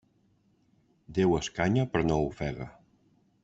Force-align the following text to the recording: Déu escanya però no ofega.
Déu 1.19 1.37
escanya 1.41 1.87
però 1.93 2.07
no 2.09 2.21
ofega. 2.33 2.71